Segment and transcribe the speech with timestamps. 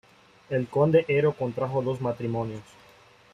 [0.49, 2.63] El conde Ero contrajo dos matrimonios.